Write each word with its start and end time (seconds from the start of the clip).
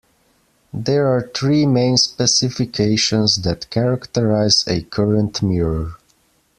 There 0.73 1.05
are 1.15 1.29
three 1.35 1.67
main 1.67 1.95
specifications 1.95 3.35
that 3.43 3.69
characterize 3.69 4.63
a 4.67 4.81
current 4.81 5.43
mirror. 5.43 5.91